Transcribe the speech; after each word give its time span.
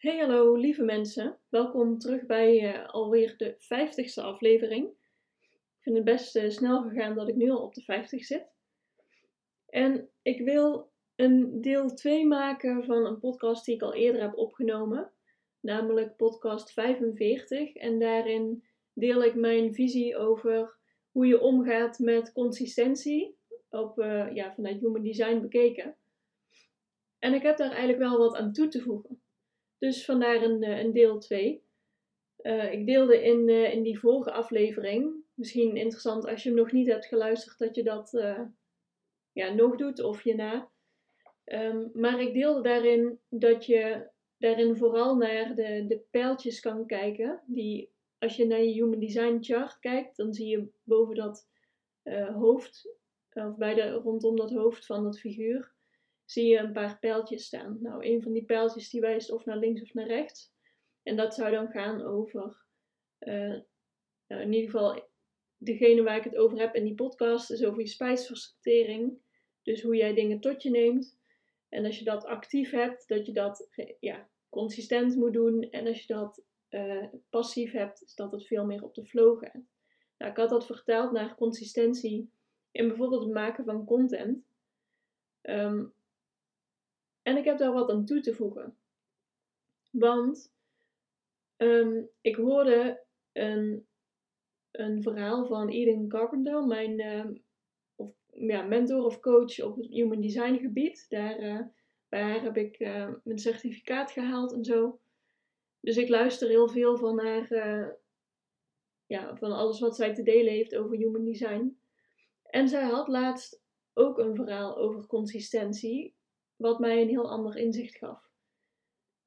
Hey 0.00 0.18
hallo 0.18 0.54
lieve 0.54 0.82
mensen, 0.82 1.38
welkom 1.48 1.98
terug 1.98 2.26
bij 2.26 2.74
uh, 2.74 2.88
alweer 2.88 3.34
de 3.36 3.54
50ste 3.54 4.22
aflevering. 4.22 4.86
Ik 5.50 5.78
vind 5.80 5.96
het 5.96 6.04
best 6.04 6.36
uh, 6.36 6.50
snel 6.50 6.82
gegaan 6.82 7.14
dat 7.14 7.28
ik 7.28 7.34
nu 7.34 7.50
al 7.50 7.62
op 7.62 7.74
de 7.74 7.80
50 7.80 8.24
zit. 8.24 8.46
En 9.66 10.08
ik 10.22 10.40
wil 10.40 10.90
een 11.16 11.60
deel 11.60 11.94
2 11.94 12.26
maken 12.26 12.84
van 12.84 13.06
een 13.06 13.18
podcast 13.18 13.64
die 13.64 13.74
ik 13.74 13.82
al 13.82 13.94
eerder 13.94 14.20
heb 14.20 14.36
opgenomen, 14.36 15.12
namelijk 15.60 16.16
podcast 16.16 16.72
45. 16.72 17.74
En 17.74 17.98
daarin 17.98 18.64
deel 18.92 19.24
ik 19.24 19.34
mijn 19.34 19.74
visie 19.74 20.16
over 20.16 20.76
hoe 21.10 21.26
je 21.26 21.40
omgaat 21.40 21.98
met 21.98 22.32
consistentie, 22.32 23.36
op, 23.70 23.98
uh, 23.98 24.34
ja, 24.34 24.54
vanuit 24.54 24.80
Human 24.80 25.02
Design 25.02 25.40
bekeken. 25.40 25.96
En 27.18 27.34
ik 27.34 27.42
heb 27.42 27.56
daar 27.56 27.70
eigenlijk 27.70 27.98
wel 27.98 28.18
wat 28.18 28.36
aan 28.36 28.52
toe 28.52 28.68
te 28.68 28.80
voegen. 28.80 29.20
Dus 29.80 30.04
vandaar 30.04 30.42
een, 30.42 30.62
eh, 30.62 30.78
een 30.78 30.92
deel 30.92 31.18
2. 31.18 31.62
Uh, 32.42 32.64
eh, 32.64 32.72
ik 32.72 32.86
deelde 32.86 33.22
in, 33.24 33.48
uh, 33.48 33.74
in 33.74 33.82
die 33.82 33.98
vorige 33.98 34.32
aflevering, 34.32 35.14
misschien 35.34 35.76
interessant 35.76 36.26
als 36.26 36.42
je 36.42 36.48
hem 36.48 36.58
nog 36.58 36.72
niet 36.72 36.88
hebt 36.88 37.06
geluisterd, 37.06 37.58
dat 37.58 37.74
je 37.74 37.82
dat 37.82 38.10
ja, 39.32 39.52
nog 39.52 39.76
doet 39.76 40.02
of 40.02 40.22
je 40.22 40.34
na. 40.34 40.70
Um, 41.44 41.90
maar 41.94 42.20
ik 42.20 42.34
deelde 42.34 42.62
daarin 42.62 43.18
dat 43.28 43.66
je 43.66 44.08
daarin 44.38 44.76
vooral 44.76 45.16
naar 45.16 45.54
de, 45.54 45.84
de 45.86 46.02
pijltjes 46.10 46.60
kan 46.60 46.86
kijken. 46.86 47.42
Die, 47.46 47.92
als 48.18 48.36
je 48.36 48.46
naar 48.46 48.62
je 48.62 48.72
Human 48.72 49.00
Design 49.00 49.38
chart 49.40 49.78
kijkt, 49.78 50.16
dan 50.16 50.34
zie 50.34 50.48
je 50.48 50.68
boven 50.82 51.14
dat 51.14 51.48
hoofd, 52.32 52.94
of 53.32 53.56
bij 53.56 53.74
de, 53.74 53.90
rondom 53.90 54.36
dat 54.36 54.50
hoofd 54.50 54.86
van 54.86 55.04
dat 55.04 55.20
figuur, 55.20 55.74
zie 56.30 56.46
je 56.46 56.58
een 56.58 56.72
paar 56.72 56.98
pijltjes 56.98 57.44
staan. 57.44 57.78
Nou, 57.80 58.06
een 58.06 58.22
van 58.22 58.32
die 58.32 58.44
pijltjes 58.44 58.90
die 58.90 59.00
wijst 59.00 59.30
of 59.30 59.44
naar 59.44 59.56
links 59.56 59.82
of 59.82 59.94
naar 59.94 60.06
rechts. 60.06 60.52
En 61.02 61.16
dat 61.16 61.34
zou 61.34 61.50
dan 61.50 61.68
gaan 61.68 62.02
over, 62.02 62.64
uh, 63.20 63.58
in 64.26 64.52
ieder 64.52 64.70
geval, 64.70 65.08
degene 65.56 66.02
waar 66.02 66.16
ik 66.16 66.24
het 66.24 66.36
over 66.36 66.58
heb 66.58 66.74
in 66.74 66.84
die 66.84 66.94
podcast, 66.94 67.50
is 67.50 67.64
over 67.64 67.80
je 67.80 67.88
spijsvertering. 67.88 69.18
Dus 69.62 69.82
hoe 69.82 69.96
jij 69.96 70.14
dingen 70.14 70.40
tot 70.40 70.62
je 70.62 70.70
neemt. 70.70 71.18
En 71.68 71.84
als 71.84 71.98
je 71.98 72.04
dat 72.04 72.24
actief 72.24 72.70
hebt, 72.70 73.08
dat 73.08 73.26
je 73.26 73.32
dat 73.32 73.68
ja, 74.00 74.28
consistent 74.48 75.16
moet 75.16 75.32
doen. 75.32 75.70
En 75.70 75.86
als 75.86 76.00
je 76.00 76.12
dat 76.12 76.44
uh, 76.70 77.06
passief 77.30 77.72
hebt, 77.72 78.02
is 78.02 78.14
dat 78.14 78.32
het 78.32 78.46
veel 78.46 78.64
meer 78.64 78.84
op 78.84 78.94
de 78.94 79.04
flow 79.04 79.38
gaat. 79.38 79.62
Nou, 80.18 80.30
ik 80.30 80.36
had 80.36 80.50
dat 80.50 80.66
verteld 80.66 81.12
naar 81.12 81.34
consistentie 81.34 82.30
in 82.70 82.88
bijvoorbeeld 82.88 83.24
het 83.24 83.32
maken 83.32 83.64
van 83.64 83.84
content. 83.84 84.44
Um, 85.42 85.94
en 87.22 87.36
ik 87.36 87.44
heb 87.44 87.58
daar 87.58 87.72
wat 87.72 87.90
aan 87.90 88.04
toe 88.04 88.20
te 88.20 88.34
voegen. 88.34 88.76
Want 89.90 90.52
um, 91.56 92.08
ik 92.20 92.36
hoorde 92.36 93.04
een, 93.32 93.86
een 94.70 95.02
verhaal 95.02 95.46
van 95.46 95.68
Eden 95.68 96.08
Carpenter, 96.08 96.66
mijn 96.66 97.00
uh, 97.00 97.36
of, 97.94 98.12
ja, 98.26 98.62
mentor 98.62 99.04
of 99.04 99.20
coach 99.20 99.60
op 99.60 99.76
het 99.76 99.86
human 99.86 100.20
design 100.20 100.58
gebied. 100.58 101.06
Daar, 101.08 101.40
uh, 101.42 101.60
bij 102.08 102.22
haar 102.22 102.42
heb 102.42 102.56
ik 102.56 102.80
uh, 102.80 103.08
mijn 103.24 103.38
certificaat 103.38 104.10
gehaald 104.10 104.52
en 104.52 104.64
zo. 104.64 105.00
Dus 105.80 105.96
ik 105.96 106.08
luister 106.08 106.48
heel 106.48 106.68
veel 106.68 106.96
van 106.96 107.20
haar, 107.20 107.50
eh, 107.50 107.88
ja, 109.06 109.36
van 109.36 109.52
alles 109.52 109.80
wat 109.80 109.96
zij 109.96 110.14
te 110.14 110.22
delen 110.22 110.52
heeft 110.52 110.76
over 110.76 110.96
human 110.96 111.24
design. 111.24 111.78
En 112.42 112.68
zij 112.68 112.84
had 112.84 113.08
laatst 113.08 113.62
ook 113.92 114.18
een 114.18 114.34
verhaal 114.34 114.76
over 114.76 115.06
consistentie 115.06 116.14
wat 116.60 116.78
mij 116.78 117.02
een 117.02 117.08
heel 117.08 117.30
ander 117.30 117.56
inzicht 117.56 117.96
gaf. 117.96 118.30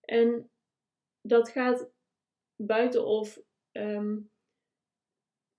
En 0.01 0.49
dat 1.21 1.49
gaat 1.49 1.89
buiten 2.55 3.05
of, 3.05 3.41
um, 3.71 4.29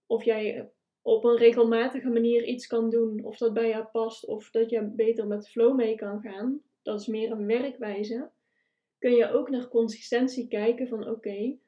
of 0.06 0.24
jij 0.24 0.70
op 1.02 1.24
een 1.24 1.36
regelmatige 1.36 2.08
manier 2.08 2.44
iets 2.44 2.66
kan 2.66 2.90
doen, 2.90 3.24
of 3.24 3.36
dat 3.36 3.52
bij 3.52 3.68
jou 3.68 3.84
past, 3.84 4.26
of 4.26 4.50
dat 4.50 4.70
je 4.70 4.82
beter 4.82 5.26
met 5.26 5.48
flow 5.48 5.76
mee 5.76 5.94
kan 5.94 6.20
gaan. 6.20 6.62
Dat 6.82 7.00
is 7.00 7.06
meer 7.06 7.30
een 7.30 7.46
werkwijze. 7.46 8.30
Kun 8.98 9.14
je 9.14 9.30
ook 9.30 9.50
naar 9.50 9.68
consistentie 9.68 10.48
kijken 10.48 10.88
van 10.88 11.08
oké, 11.08 11.58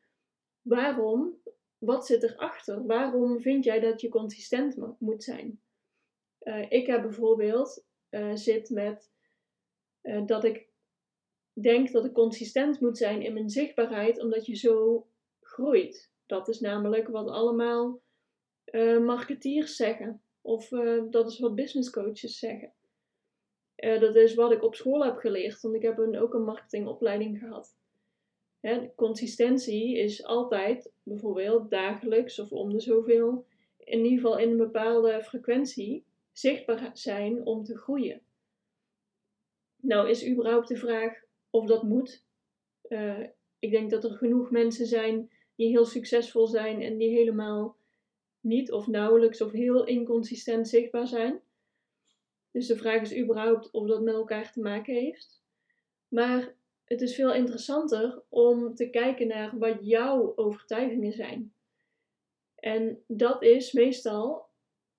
waarom, 0.62 1.42
wat 1.78 2.06
zit 2.06 2.22
erachter? 2.22 2.86
Waarom 2.86 3.40
vind 3.40 3.64
jij 3.64 3.80
dat 3.80 4.00
je 4.00 4.08
consistent 4.08 4.76
moet 4.98 5.24
zijn? 5.24 5.60
Uh, 6.42 6.70
ik 6.70 6.86
heb 6.86 7.02
bijvoorbeeld 7.02 7.84
uh, 8.10 8.34
zit 8.34 8.70
met 8.70 9.14
uh, 10.06 10.26
dat 10.26 10.44
ik 10.44 10.68
denk 11.52 11.92
dat 11.92 12.04
ik 12.04 12.12
consistent 12.12 12.80
moet 12.80 12.98
zijn 12.98 13.22
in 13.22 13.32
mijn 13.32 13.50
zichtbaarheid, 13.50 14.22
omdat 14.22 14.46
je 14.46 14.54
zo 14.54 15.06
groeit. 15.40 16.10
Dat 16.26 16.48
is 16.48 16.60
namelijk 16.60 17.08
wat 17.08 17.28
allemaal 17.28 18.00
uh, 18.66 18.98
marketeers 18.98 19.76
zeggen. 19.76 20.20
Of 20.40 20.70
uh, 20.70 21.02
dat 21.10 21.30
is 21.30 21.38
wat 21.38 21.54
business 21.54 21.90
coaches 21.90 22.38
zeggen. 22.38 22.72
dat 23.76 24.16
is 24.16 24.34
wat 24.34 24.52
ik 24.52 24.62
op 24.62 24.74
school 24.74 25.04
heb 25.04 25.16
geleerd, 25.16 25.60
want 25.60 25.74
ik 25.74 25.82
heb 25.82 25.98
een, 25.98 26.18
ook 26.18 26.34
een 26.34 26.44
marketingopleiding 26.44 27.38
gehad. 27.38 27.76
Consistentie 28.94 29.98
is 29.98 30.24
altijd 30.24 30.92
bijvoorbeeld 31.02 31.70
dagelijks 31.70 32.38
of 32.38 32.52
om 32.52 32.72
de 32.72 32.80
zoveel, 32.80 33.46
in 33.78 34.04
ieder 34.04 34.18
geval 34.18 34.38
in 34.38 34.50
een 34.50 34.56
bepaalde 34.56 35.22
frequentie, 35.22 36.04
zichtbaar 36.32 36.90
zijn 36.92 37.44
om 37.44 37.64
te 37.64 37.76
groeien. 37.76 38.20
Nou 39.86 40.08
is 40.08 40.26
überhaupt 40.28 40.68
de 40.68 40.76
vraag 40.76 41.24
of 41.50 41.66
dat 41.66 41.82
moet. 41.82 42.24
Uh, 42.88 43.26
ik 43.58 43.70
denk 43.70 43.90
dat 43.90 44.04
er 44.04 44.10
genoeg 44.10 44.50
mensen 44.50 44.86
zijn 44.86 45.30
die 45.54 45.68
heel 45.68 45.84
succesvol 45.84 46.46
zijn 46.46 46.82
en 46.82 46.96
die 46.96 47.10
helemaal 47.10 47.76
niet 48.40 48.72
of 48.72 48.86
nauwelijks 48.86 49.40
of 49.40 49.52
heel 49.52 49.84
inconsistent 49.84 50.68
zichtbaar 50.68 51.06
zijn. 51.06 51.40
Dus 52.50 52.66
de 52.66 52.76
vraag 52.76 53.00
is 53.00 53.16
überhaupt 53.16 53.70
of 53.70 53.86
dat 53.86 54.02
met 54.02 54.14
elkaar 54.14 54.52
te 54.52 54.60
maken 54.60 54.94
heeft. 54.94 55.42
Maar 56.08 56.54
het 56.84 57.00
is 57.00 57.14
veel 57.14 57.34
interessanter 57.34 58.22
om 58.28 58.74
te 58.74 58.90
kijken 58.90 59.26
naar 59.26 59.58
wat 59.58 59.76
jouw 59.80 60.32
overtuigingen 60.36 61.12
zijn. 61.12 61.54
En 62.54 63.02
dat 63.06 63.42
is 63.42 63.72
meestal 63.72 64.46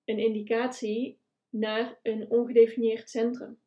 een 0.04 0.18
indicatie 0.18 1.18
naar 1.48 1.98
een 2.02 2.30
ongedefinieerd 2.30 3.10
centrum. 3.10 3.58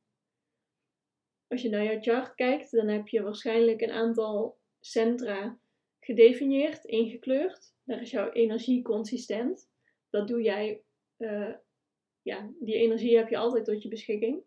Als 1.52 1.62
je 1.62 1.70
naar 1.70 1.84
jouw 1.84 2.02
chart 2.02 2.36
kijkt, 2.36 2.72
dan 2.72 2.88
heb 2.88 3.08
je 3.08 3.22
waarschijnlijk 3.22 3.82
een 3.82 3.92
aantal 3.92 4.58
centra 4.80 5.60
gedefinieerd, 6.00 6.86
ingekleurd. 6.86 7.76
Daar 7.84 8.02
is 8.02 8.12
jouw 8.12 8.32
energie 8.32 8.82
consistent. 8.82 9.70
Dat 10.10 10.28
doe 10.28 10.42
jij, 10.42 10.84
uh, 11.18 11.54
ja, 12.22 12.52
die 12.60 12.76
energie 12.76 13.18
heb 13.18 13.30
je 13.30 13.38
altijd 13.38 13.66
tot 13.66 13.82
je 13.82 13.90
beschikking. 13.90 14.44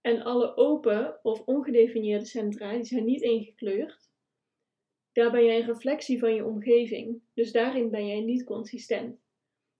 En 0.00 0.22
alle 0.22 0.56
open 0.56 1.18
of 1.22 1.40
ongedefinieerde 1.40 2.24
centra, 2.24 2.72
die 2.72 2.84
zijn 2.84 3.04
niet 3.04 3.22
ingekleurd. 3.22 4.10
Daar 5.12 5.30
ben 5.30 5.44
jij 5.44 5.60
een 5.60 5.66
reflectie 5.66 6.18
van 6.18 6.34
je 6.34 6.44
omgeving. 6.44 7.22
Dus 7.34 7.52
daarin 7.52 7.90
ben 7.90 8.06
jij 8.06 8.20
niet 8.20 8.44
consistent. 8.44 9.20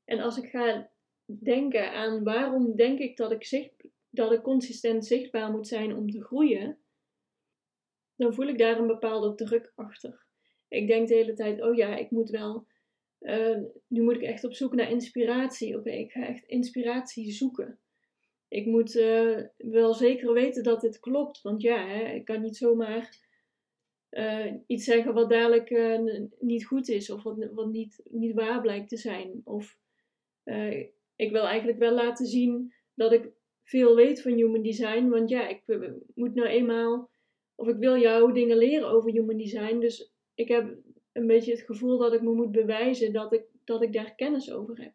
En 0.04 0.20
als 0.20 0.36
ik 0.36 0.50
ga 0.50 0.90
denken 1.24 1.92
aan 1.92 2.24
waarom 2.24 2.76
denk 2.76 2.98
ik 2.98 3.16
dat 3.16 3.32
ik 3.32 3.44
zicht, 3.44 3.90
dat 4.14 4.32
ik 4.32 4.42
consistent 4.42 5.06
zichtbaar 5.06 5.50
moet 5.50 5.66
zijn 5.66 5.96
om 5.96 6.10
te 6.10 6.24
groeien, 6.24 6.78
dan 8.16 8.34
voel 8.34 8.46
ik 8.46 8.58
daar 8.58 8.78
een 8.78 8.86
bepaalde 8.86 9.34
druk 9.34 9.72
achter. 9.74 10.26
Ik 10.68 10.86
denk 10.86 11.08
de 11.08 11.14
hele 11.14 11.34
tijd, 11.34 11.62
oh 11.62 11.74
ja, 11.74 11.96
ik 11.96 12.10
moet 12.10 12.30
wel, 12.30 12.66
uh, 13.20 13.58
nu 13.86 14.02
moet 14.02 14.14
ik 14.14 14.22
echt 14.22 14.44
op 14.44 14.54
zoek 14.54 14.74
naar 14.74 14.90
inspiratie. 14.90 15.78
Oké, 15.78 15.90
ik 15.90 16.12
ga 16.12 16.26
echt 16.26 16.44
inspiratie 16.46 17.30
zoeken. 17.30 17.78
Ik 18.48 18.66
moet 18.66 18.94
uh, 18.94 19.40
wel 19.56 19.94
zeker 19.94 20.32
weten 20.32 20.62
dat 20.62 20.80
dit 20.80 21.00
klopt, 21.00 21.42
want 21.42 21.62
ja, 21.62 21.86
hè, 21.86 22.14
ik 22.14 22.24
kan 22.24 22.42
niet 22.42 22.56
zomaar 22.56 23.30
uh, 24.10 24.52
iets 24.66 24.84
zeggen 24.84 25.14
wat 25.14 25.30
dadelijk 25.30 25.70
niet 26.38 26.66
goed 26.66 26.88
is 26.88 27.10
of 27.10 27.22
wat, 27.22 27.48
wat 27.52 27.70
niet, 27.70 28.00
niet 28.04 28.34
waar 28.34 28.60
blijkt 28.60 28.88
te 28.88 28.96
zijn. 28.96 29.40
Of 29.44 29.78
ik 31.16 31.30
wil 31.30 31.46
eigenlijk 31.46 31.78
wel 31.78 31.94
laten 31.94 32.26
zien 32.26 32.74
dat 32.94 33.12
ik 33.12 33.30
veel 33.72 33.94
weet 33.94 34.22
van 34.22 34.32
human 34.32 34.62
design. 34.62 35.08
Want 35.08 35.28
ja, 35.30 35.48
ik 35.48 35.62
moet 36.14 36.34
nou 36.34 36.48
eenmaal, 36.48 37.10
of 37.54 37.68
ik 37.68 37.76
wil 37.76 37.96
jou 37.96 38.32
dingen 38.32 38.56
leren 38.56 38.88
over 38.88 39.10
human 39.10 39.36
design. 39.36 39.78
Dus 39.78 40.12
ik 40.34 40.48
heb 40.48 40.76
een 41.12 41.26
beetje 41.26 41.52
het 41.52 41.62
gevoel 41.62 41.98
dat 41.98 42.12
ik 42.12 42.22
me 42.22 42.32
moet 42.32 42.52
bewijzen 42.52 43.12
dat 43.12 43.32
ik, 43.32 43.44
dat 43.64 43.82
ik 43.82 43.92
daar 43.92 44.14
kennis 44.14 44.52
over 44.52 44.82
heb. 44.82 44.92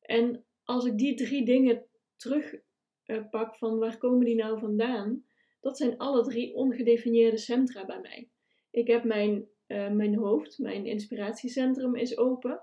En 0.00 0.44
als 0.64 0.84
ik 0.84 0.98
die 0.98 1.14
drie 1.14 1.44
dingen 1.44 1.86
terugpak 2.16 3.52
uh, 3.52 3.58
van 3.58 3.78
waar 3.78 3.98
komen 3.98 4.24
die 4.24 4.34
nou 4.34 4.58
vandaan, 4.58 5.24
dat 5.60 5.76
zijn 5.76 5.98
alle 5.98 6.22
drie 6.22 6.54
ongedefinieerde 6.54 7.36
centra 7.36 7.84
bij 7.84 8.00
mij. 8.00 8.30
Ik 8.70 8.86
heb 8.86 9.04
mijn, 9.04 9.48
uh, 9.66 9.90
mijn 9.90 10.14
hoofd, 10.16 10.58
mijn 10.58 10.86
inspiratiecentrum 10.86 11.96
is 11.96 12.16
open. 12.18 12.62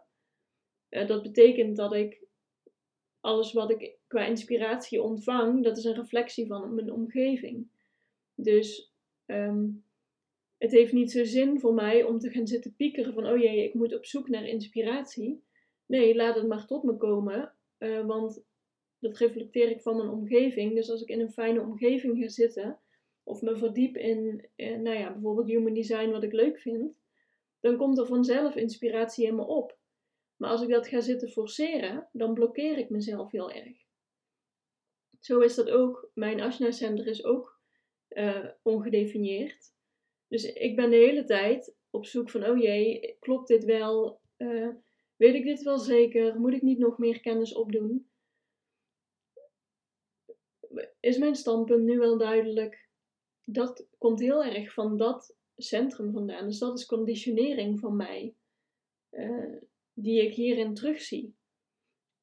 Dat 0.89 1.21
betekent 1.21 1.75
dat 1.75 1.93
ik 1.93 2.25
alles 3.19 3.53
wat 3.53 3.71
ik 3.71 3.97
qua 4.13 4.25
inspiratie 4.25 5.01
ontvang, 5.01 5.63
dat 5.63 5.77
is 5.77 5.83
een 5.83 5.93
reflectie 5.93 6.47
van 6.47 6.75
mijn 6.75 6.91
omgeving. 6.91 7.67
Dus 8.35 8.93
um, 9.25 9.83
het 10.57 10.71
heeft 10.71 10.93
niet 10.93 11.11
zo 11.11 11.23
zin 11.23 11.59
voor 11.59 11.73
mij 11.73 12.03
om 12.03 12.19
te 12.19 12.29
gaan 12.29 12.47
zitten 12.47 12.75
piekeren 12.75 13.13
van, 13.13 13.27
oh 13.27 13.37
jee, 13.37 13.63
ik 13.63 13.73
moet 13.73 13.95
op 13.95 14.05
zoek 14.05 14.29
naar 14.29 14.47
inspiratie. 14.47 15.43
Nee, 15.85 16.15
laat 16.15 16.35
het 16.35 16.47
maar 16.47 16.65
tot 16.65 16.83
me 16.83 16.97
komen, 16.97 17.53
uh, 17.79 18.05
want 18.05 18.43
dat 18.99 19.17
reflecteer 19.17 19.69
ik 19.69 19.81
van 19.81 19.97
mijn 19.97 20.09
omgeving. 20.09 20.75
Dus 20.75 20.89
als 20.89 21.01
ik 21.01 21.09
in 21.09 21.19
een 21.19 21.31
fijne 21.31 21.61
omgeving 21.61 22.17
ga 22.17 22.27
zitten, 22.27 22.79
of 23.23 23.41
me 23.41 23.57
verdiep 23.57 23.97
in, 23.97 24.47
in 24.55 24.81
nou 24.81 24.97
ja, 24.97 25.11
bijvoorbeeld 25.11 25.47
human 25.47 25.73
design, 25.73 26.09
wat 26.09 26.23
ik 26.23 26.33
leuk 26.33 26.59
vind, 26.59 26.93
dan 27.59 27.77
komt 27.77 27.97
er 27.97 28.05
vanzelf 28.05 28.55
inspiratie 28.55 29.27
in 29.27 29.35
me 29.35 29.45
op. 29.45 29.77
Maar 30.35 30.49
als 30.49 30.61
ik 30.61 30.69
dat 30.69 30.87
ga 30.87 31.01
zitten 31.01 31.29
forceren, 31.29 32.07
dan 32.11 32.33
blokkeer 32.33 32.77
ik 32.77 32.89
mezelf 32.89 33.31
heel 33.31 33.51
erg. 33.51 33.82
Zo 35.23 35.39
is 35.39 35.55
dat 35.55 35.69
ook. 35.69 36.09
Mijn 36.13 36.41
Ashna 36.41 36.71
Center 36.71 37.07
is 37.07 37.23
ook 37.23 37.59
uh, 38.09 38.45
ongedefinieerd. 38.61 39.73
Dus 40.27 40.53
ik 40.53 40.75
ben 40.75 40.89
de 40.89 40.95
hele 40.95 41.23
tijd 41.23 41.75
op 41.89 42.05
zoek 42.05 42.29
van, 42.29 42.45
oh 42.45 42.57
jee, 42.57 43.17
klopt 43.19 43.47
dit 43.47 43.63
wel? 43.63 44.21
Uh, 44.37 44.69
weet 45.15 45.35
ik 45.35 45.43
dit 45.43 45.61
wel 45.61 45.77
zeker? 45.77 46.39
Moet 46.39 46.53
ik 46.53 46.61
niet 46.61 46.77
nog 46.77 46.97
meer 46.97 47.19
kennis 47.19 47.53
opdoen? 47.53 48.09
Is 50.99 51.17
mijn 51.17 51.35
standpunt 51.35 51.83
nu 51.83 51.97
wel 51.97 52.17
duidelijk? 52.17 52.89
Dat 53.43 53.87
komt 53.97 54.19
heel 54.19 54.43
erg 54.43 54.73
van 54.73 54.97
dat 54.97 55.35
centrum 55.55 56.11
vandaan. 56.11 56.45
Dus 56.45 56.59
dat 56.59 56.77
is 56.77 56.85
conditionering 56.85 57.79
van 57.79 57.95
mij, 57.95 58.35
uh, 59.11 59.55
die 59.93 60.21
ik 60.21 60.33
hierin 60.33 60.73
terugzie. 60.73 61.35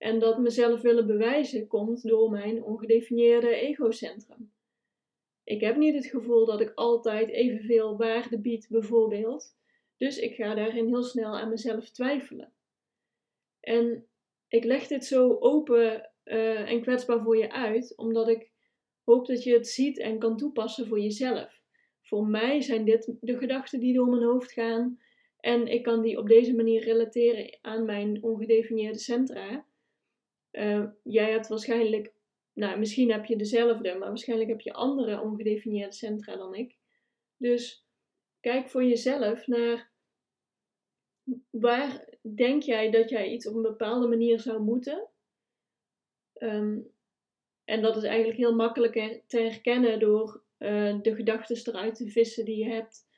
En 0.01 0.19
dat 0.19 0.39
mezelf 0.39 0.81
willen 0.81 1.07
bewijzen 1.07 1.67
komt 1.67 2.09
door 2.09 2.31
mijn 2.31 2.63
ongedefinieerde 2.63 3.55
egocentrum. 3.55 4.53
Ik 5.45 5.61
heb 5.61 5.77
niet 5.77 5.95
het 5.95 6.07
gevoel 6.07 6.47
dat 6.47 6.61
ik 6.61 6.73
altijd 6.75 7.29
evenveel 7.29 7.97
waarde 7.97 8.39
bied, 8.39 8.67
bijvoorbeeld. 8.71 9.57
Dus 9.97 10.19
ik 10.19 10.35
ga 10.35 10.55
daarin 10.55 10.87
heel 10.87 11.03
snel 11.03 11.39
aan 11.39 11.49
mezelf 11.49 11.91
twijfelen. 11.91 12.53
En 13.61 14.07
ik 14.49 14.65
leg 14.65 14.87
dit 14.87 15.05
zo 15.05 15.37
open 15.39 16.11
uh, 16.25 16.71
en 16.71 16.81
kwetsbaar 16.81 17.23
voor 17.23 17.37
je 17.37 17.53
uit, 17.53 17.97
omdat 17.97 18.29
ik 18.29 18.51
hoop 19.05 19.27
dat 19.27 19.43
je 19.43 19.53
het 19.53 19.69
ziet 19.69 19.99
en 19.99 20.19
kan 20.19 20.37
toepassen 20.37 20.87
voor 20.87 21.01
jezelf. 21.01 21.63
Voor 22.03 22.27
mij 22.27 22.61
zijn 22.61 22.85
dit 22.85 23.17
de 23.21 23.39
gedachten 23.39 23.81
die 23.81 23.95
door 23.95 24.09
mijn 24.09 24.23
hoofd 24.23 24.53
gaan. 24.53 25.01
En 25.41 25.67
ik 25.67 25.83
kan 25.83 26.03
die 26.03 26.19
op 26.19 26.29
deze 26.29 26.55
manier 26.55 26.83
relateren 26.83 27.59
aan 27.61 27.85
mijn 27.85 28.23
ongedefinieerde 28.23 28.99
centra. 28.99 29.69
Uh, 30.53 30.87
jij 31.03 31.31
hebt 31.31 31.49
waarschijnlijk 31.49 32.13
nou, 32.53 32.79
misschien 32.79 33.11
heb 33.11 33.25
je 33.25 33.37
dezelfde, 33.37 33.95
maar 33.95 34.09
waarschijnlijk 34.09 34.51
heb 34.51 34.61
je 34.61 34.73
andere 34.73 35.21
ongedefinieerde 35.21 35.95
centra 35.95 36.37
dan 36.37 36.55
ik. 36.55 36.77
Dus 37.37 37.87
kijk 38.41 38.69
voor 38.69 38.85
jezelf 38.85 39.47
naar 39.47 39.91
waar 41.51 42.09
denk 42.35 42.63
jij 42.63 42.91
dat 42.91 43.11
jij 43.11 43.31
iets 43.31 43.47
op 43.47 43.55
een 43.55 43.63
bepaalde 43.63 44.07
manier 44.07 44.41
zou 44.41 44.63
moeten. 44.63 45.09
Um, 46.39 46.93
en 47.65 47.83
dat 47.83 47.97
is 47.97 48.03
eigenlijk 48.03 48.39
heel 48.39 48.55
makkelijk 48.55 49.23
te 49.27 49.41
herkennen 49.41 49.99
door 49.99 50.43
uh, 50.59 51.01
de 51.03 51.15
gedachten 51.15 51.57
eruit 51.67 51.95
te 51.95 52.09
vissen 52.09 52.45
die 52.45 52.65
je 52.65 52.71
hebt. 52.71 53.09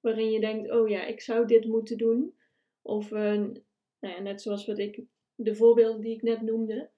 Waarin 0.00 0.30
je 0.30 0.40
denkt, 0.40 0.70
oh 0.70 0.88
ja, 0.88 1.04
ik 1.04 1.20
zou 1.20 1.46
dit 1.46 1.64
moeten 1.64 1.98
doen. 1.98 2.34
Of 2.82 3.10
uh, 3.10 3.20
nou 3.20 4.14
ja, 4.14 4.20
net 4.20 4.42
zoals 4.42 4.66
wat 4.66 4.78
ik, 4.78 5.02
de 5.34 5.54
voorbeelden 5.54 6.00
die 6.00 6.14
ik 6.14 6.22
net 6.22 6.42
noemde. 6.42 6.90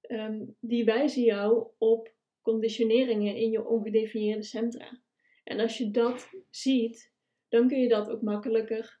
Ehm, 0.00 0.44
die 0.60 0.84
wijzen 0.84 1.22
jou 1.22 1.66
op 1.78 2.14
conditioneringen 2.42 3.36
in 3.36 3.50
je 3.50 3.66
ongedefinieerde 3.66 4.42
centra. 4.42 5.00
En 5.44 5.60
als 5.60 5.78
je 5.78 5.90
dat 5.90 6.30
ziet, 6.50 7.12
dan 7.48 7.68
kun 7.68 7.80
je 7.80 7.88
dat 7.88 8.10
ook 8.10 8.22
makkelijker 8.22 9.00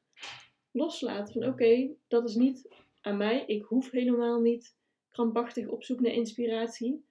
loslaten. 0.70 1.32
Van 1.32 1.52
oké, 1.52 1.94
dat 2.08 2.28
is 2.28 2.34
niet 2.34 2.68
aan 3.00 3.16
mij. 3.16 3.44
Ik 3.46 3.62
hoef 3.62 3.90
helemaal 3.90 4.40
niet 4.40 4.76
krampachtig 5.08 5.68
op 5.68 5.84
zoek 5.84 6.00
naar 6.00 6.12
inspiratie. 6.12 7.04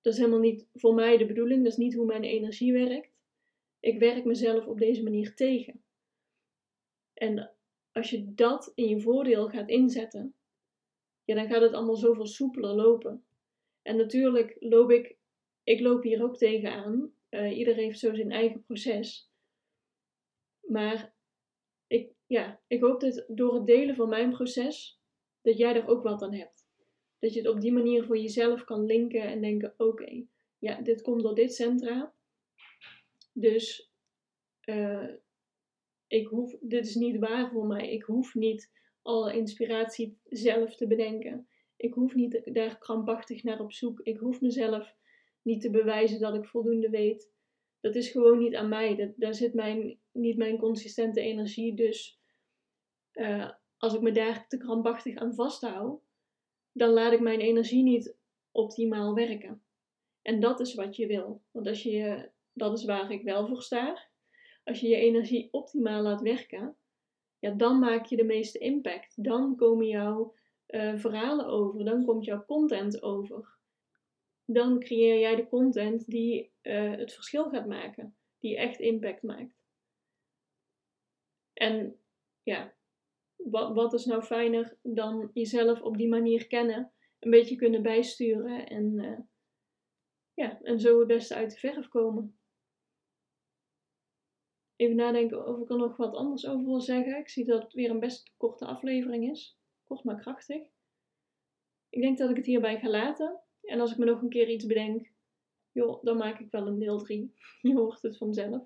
Dat 0.00 0.12
is 0.12 0.18
helemaal 0.18 0.40
niet 0.40 0.68
voor 0.74 0.94
mij 0.94 1.16
de 1.16 1.26
bedoeling. 1.26 1.62
Dat 1.62 1.72
is 1.72 1.78
niet 1.78 1.94
hoe 1.94 2.06
mijn 2.06 2.24
energie 2.24 2.72
werkt. 2.72 3.10
Ik 3.80 3.98
werk 3.98 4.24
mezelf 4.24 4.66
op 4.66 4.78
deze 4.78 5.02
manier 5.02 5.34
tegen. 5.34 5.84
En 7.14 7.54
als 7.92 8.10
je 8.10 8.34
dat 8.34 8.72
in 8.74 8.88
je 8.88 9.00
voordeel 9.00 9.48
gaat 9.48 9.68
inzetten, 9.68 10.34
ja, 11.24 11.34
dan 11.34 11.46
gaat 11.46 11.62
het 11.62 11.72
allemaal 11.72 11.96
zoveel 11.96 12.26
soepeler 12.26 12.74
lopen. 12.74 13.24
En 13.82 13.96
natuurlijk 13.96 14.56
loop 14.60 14.90
ik, 14.90 15.16
ik 15.62 15.80
loop 15.80 16.02
hier 16.02 16.22
ook 16.22 16.36
tegenaan. 16.36 17.14
Uh, 17.30 17.58
iedereen 17.58 17.84
heeft 17.84 17.98
zo 17.98 18.14
zijn 18.14 18.30
eigen 18.30 18.62
proces. 18.62 19.30
Maar 20.60 21.14
ik, 21.86 22.12
ja, 22.26 22.60
ik 22.66 22.80
hoop 22.80 23.00
dat 23.00 23.24
door 23.28 23.54
het 23.54 23.66
delen 23.66 23.94
van 23.94 24.08
mijn 24.08 24.30
proces, 24.30 25.00
dat 25.40 25.58
jij 25.58 25.74
er 25.74 25.86
ook 25.86 26.02
wat 26.02 26.22
aan 26.22 26.34
hebt. 26.34 26.66
Dat 27.18 27.32
je 27.32 27.40
het 27.40 27.48
op 27.48 27.60
die 27.60 27.72
manier 27.72 28.04
voor 28.04 28.18
jezelf 28.18 28.64
kan 28.64 28.84
linken 28.84 29.22
en 29.22 29.40
denken: 29.40 29.74
oké, 29.76 30.26
ja, 30.58 30.80
dit 30.80 31.02
komt 31.02 31.22
door 31.22 31.34
dit 31.34 31.54
centra. 31.54 32.14
Dus 33.32 33.92
uh, 34.64 35.08
ik 36.12 36.26
hoef, 36.26 36.56
dit 36.60 36.86
is 36.86 36.94
niet 36.94 37.18
waar 37.18 37.50
voor 37.50 37.66
mij. 37.66 37.92
Ik 37.92 38.02
hoef 38.02 38.34
niet 38.34 38.70
alle 39.02 39.36
inspiratie 39.36 40.18
zelf 40.24 40.76
te 40.76 40.86
bedenken. 40.86 41.48
Ik 41.76 41.94
hoef 41.94 42.14
niet 42.14 42.40
daar 42.44 42.78
krampachtig 42.78 43.42
naar 43.42 43.60
op 43.60 43.72
zoek. 43.72 44.00
Ik 44.00 44.18
hoef 44.18 44.40
mezelf 44.40 44.96
niet 45.42 45.60
te 45.60 45.70
bewijzen 45.70 46.20
dat 46.20 46.34
ik 46.34 46.44
voldoende 46.44 46.90
weet. 46.90 47.30
Dat 47.80 47.94
is 47.94 48.10
gewoon 48.10 48.38
niet 48.38 48.54
aan 48.54 48.68
mij. 48.68 48.96
Dat, 48.96 49.12
daar 49.16 49.34
zit 49.34 49.54
mijn, 49.54 49.98
niet 50.12 50.36
mijn 50.36 50.58
consistente 50.58 51.20
energie. 51.20 51.74
Dus 51.74 52.20
uh, 53.12 53.50
als 53.76 53.94
ik 53.94 54.00
me 54.00 54.12
daar 54.12 54.48
te 54.48 54.56
krampachtig 54.56 55.16
aan 55.16 55.34
vasthoud, 55.34 56.00
dan 56.72 56.90
laat 56.90 57.12
ik 57.12 57.20
mijn 57.20 57.40
energie 57.40 57.82
niet 57.82 58.16
optimaal 58.50 59.14
werken. 59.14 59.62
En 60.22 60.40
dat 60.40 60.60
is 60.60 60.74
wat 60.74 60.96
je 60.96 61.06
wil. 61.06 61.42
Want 61.50 61.66
als 61.66 61.82
je, 61.82 62.30
dat 62.52 62.78
is 62.78 62.84
waar 62.84 63.10
ik 63.10 63.22
wel 63.22 63.46
voor 63.46 63.62
sta. 63.62 64.10
Als 64.64 64.80
je 64.80 64.88
je 64.88 64.96
energie 64.96 65.48
optimaal 65.52 66.02
laat 66.02 66.20
werken, 66.20 66.76
ja, 67.38 67.50
dan 67.50 67.78
maak 67.78 68.06
je 68.06 68.16
de 68.16 68.24
meeste 68.24 68.58
impact. 68.58 69.24
Dan 69.24 69.56
komen 69.56 69.86
jouw 69.86 70.34
uh, 70.68 70.98
verhalen 70.98 71.46
over, 71.46 71.84
dan 71.84 72.04
komt 72.04 72.24
jouw 72.24 72.44
content 72.44 73.02
over. 73.02 73.58
Dan 74.44 74.78
creëer 74.78 75.18
jij 75.18 75.36
de 75.36 75.48
content 75.48 76.06
die 76.06 76.52
uh, 76.62 76.96
het 76.96 77.12
verschil 77.12 77.48
gaat 77.48 77.66
maken, 77.66 78.16
die 78.38 78.56
echt 78.56 78.80
impact 78.80 79.22
maakt. 79.22 79.60
En 81.52 81.96
ja, 82.42 82.74
wat, 83.36 83.74
wat 83.74 83.92
is 83.92 84.04
nou 84.04 84.22
fijner 84.22 84.76
dan 84.82 85.30
jezelf 85.32 85.82
op 85.82 85.96
die 85.96 86.08
manier 86.08 86.46
kennen, 86.46 86.92
een 87.18 87.30
beetje 87.30 87.56
kunnen 87.56 87.82
bijsturen 87.82 88.66
en, 88.68 88.98
uh, 88.98 89.18
ja, 90.34 90.60
en 90.62 90.80
zo 90.80 90.98
het 90.98 91.08
beste 91.08 91.34
uit 91.34 91.50
de 91.50 91.58
verf 91.58 91.88
komen 91.88 92.36
even 94.82 94.96
nadenken 94.96 95.46
of 95.46 95.60
ik 95.60 95.70
er 95.70 95.76
nog 95.76 95.96
wat 95.96 96.14
anders 96.14 96.46
over 96.46 96.64
wil 96.64 96.80
zeggen. 96.80 97.18
Ik 97.18 97.28
zie 97.28 97.44
dat 97.44 97.62
het 97.62 97.72
weer 97.72 97.90
een 97.90 98.00
best 98.00 98.32
korte 98.36 98.66
aflevering 98.66 99.30
is. 99.30 99.58
Kort 99.84 100.04
maar 100.04 100.20
krachtig. 100.20 100.62
Ik 101.88 102.02
denk 102.02 102.18
dat 102.18 102.30
ik 102.30 102.36
het 102.36 102.46
hierbij 102.46 102.78
ga 102.78 102.88
laten. 102.88 103.40
En 103.62 103.80
als 103.80 103.92
ik 103.92 103.98
me 103.98 104.04
nog 104.04 104.22
een 104.22 104.28
keer 104.28 104.48
iets 104.48 104.66
bedenk, 104.66 105.12
joh, 105.72 106.02
dan 106.02 106.16
maak 106.16 106.40
ik 106.40 106.50
wel 106.50 106.66
een 106.66 106.78
deel 106.78 106.98
3. 106.98 107.34
Je 107.60 107.74
hoort 107.74 108.02
het 108.02 108.16
vanzelf. 108.16 108.62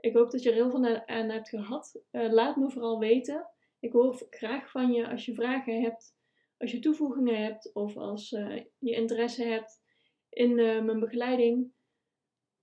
Ik 0.00 0.14
hoop 0.14 0.30
dat 0.30 0.42
je 0.42 0.48
er 0.48 0.54
heel 0.54 0.70
veel 0.70 1.06
aan 1.06 1.28
hebt 1.28 1.48
gehad. 1.48 2.02
Uh, 2.12 2.32
laat 2.32 2.56
me 2.56 2.70
vooral 2.70 2.98
weten. 2.98 3.46
Ik 3.80 3.92
hoor 3.92 4.26
graag 4.30 4.70
van 4.70 4.92
je 4.92 5.08
als 5.08 5.24
je 5.24 5.34
vragen 5.34 5.80
hebt, 5.80 6.16
als 6.58 6.70
je 6.70 6.78
toevoegingen 6.78 7.42
hebt 7.44 7.72
of 7.72 7.96
als 7.96 8.32
uh, 8.32 8.62
je 8.78 8.94
interesse 8.94 9.44
hebt 9.44 9.82
in 10.28 10.50
uh, 10.50 10.82
mijn 10.82 11.00
begeleiding. 11.00 11.72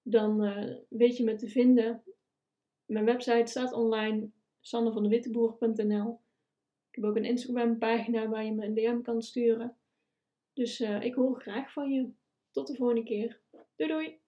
Dan 0.01 0.39
weet 0.89 1.17
je 1.17 1.23
me 1.23 1.35
te 1.35 1.47
vinden 1.47 2.03
mijn 2.89 3.05
website 3.05 3.49
staat 3.49 3.73
online, 3.73 4.29
sannevandewitteboer.nl. 4.59 6.21
Ik 6.89 6.95
heb 6.95 7.03
ook 7.03 7.15
een 7.15 7.25
Instagram 7.25 7.77
pagina 7.77 8.27
waar 8.27 8.45
je 8.45 8.53
me 8.53 8.65
een 8.65 8.73
DM 8.73 9.01
kan 9.01 9.21
sturen. 9.21 9.77
Dus 10.53 10.79
ik 10.79 11.13
hoor 11.13 11.41
graag 11.41 11.71
van 11.73 11.91
je. 11.91 12.09
Tot 12.51 12.67
de 12.67 12.75
volgende 12.75 13.03
keer. 13.03 13.41
Doei 13.75 13.91
doei! 13.91 14.19